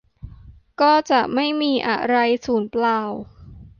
[0.81, 2.15] ก็จะไม่มีอะไร
[2.45, 3.01] สูญเปล่า